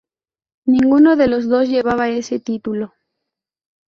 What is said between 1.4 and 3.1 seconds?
dos llevaba ese título.